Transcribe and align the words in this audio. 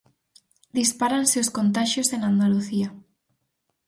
Dispáranse 0.79 1.37
os 1.43 1.53
contaxios 1.57 2.09
en 2.15 2.21
Andalucía. 2.29 2.89